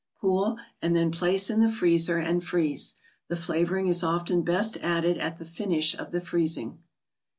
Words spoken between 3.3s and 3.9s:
flavoring